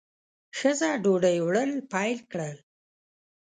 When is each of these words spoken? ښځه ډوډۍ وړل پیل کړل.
ښځه 0.57 0.89
ډوډۍ 1.03 1.37
وړل 1.45 1.71
پیل 1.91 2.19
کړل. 2.31 2.57